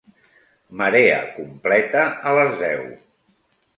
[0.79, 2.85] Marea completa a les deu.